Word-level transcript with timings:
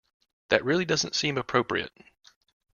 That 0.49 0.65
really 0.65 0.85
doesn't 0.85 1.13
seem 1.13 1.37
appropriate. 1.37 1.91